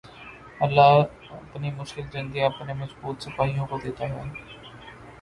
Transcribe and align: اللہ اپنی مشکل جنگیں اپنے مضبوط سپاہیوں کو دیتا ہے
اللہ 0.59 0.93
اپنی 1.31 1.71
مشکل 1.71 2.07
جنگیں 2.13 2.43
اپنے 2.43 2.73
مضبوط 2.73 3.21
سپاہیوں 3.23 3.67
کو 3.67 3.77
دیتا 3.83 4.09
ہے 4.09 4.29